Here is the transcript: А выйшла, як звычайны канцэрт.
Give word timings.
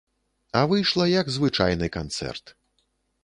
А 0.59 0.63
выйшла, 0.71 1.05
як 1.21 1.29
звычайны 1.35 1.89
канцэрт. 1.97 2.45